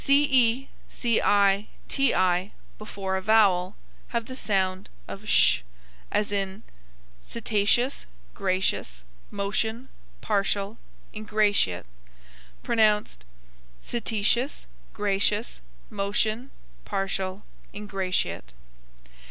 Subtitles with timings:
[0.03, 3.75] CE, CI, TI, before a vowel,
[4.07, 5.59] have the sound of sh;
[6.11, 6.63] as in
[7.23, 10.79] cetaceous, gracious, motion, partial,
[11.13, 11.85] ingratiate;
[12.63, 13.25] pronounced
[13.79, 15.59] cetashus, grashus,
[15.91, 16.49] moshun,
[16.83, 18.53] parshal, ingrashiate.